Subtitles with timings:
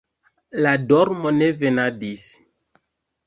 [0.65, 2.23] La dormo ne venadis.